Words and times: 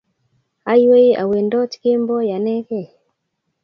Aiywei 0.71 1.17
awendot 1.21 1.71
kemboi 1.81 2.27
anekey 2.35 2.85